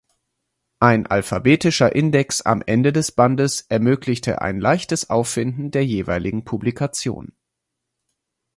[0.79, 7.33] Ein alphabetischer Index am Ende des Bandes ermöglichte ein leichtes Auffinden der jeweiligen Publikation.